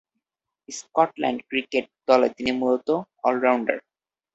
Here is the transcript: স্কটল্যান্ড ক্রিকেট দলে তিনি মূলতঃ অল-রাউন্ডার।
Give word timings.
স্কটল্যান্ড 0.69 1.39
ক্রিকেট 1.49 1.85
দলে 2.07 2.27
তিনি 2.37 2.51
মূলতঃ 2.59 2.95
অল-রাউন্ডার। 3.27 3.77